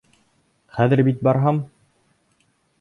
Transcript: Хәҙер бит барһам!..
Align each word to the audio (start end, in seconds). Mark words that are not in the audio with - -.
Хәҙер 0.77 1.03
бит 1.09 1.21
барһам!.. 1.29 1.63